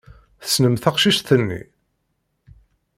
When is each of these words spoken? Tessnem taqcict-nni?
Tessnem 0.41 0.75
taqcict-nni? 0.83 1.61